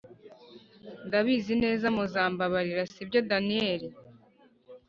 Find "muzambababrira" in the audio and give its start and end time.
1.95-2.83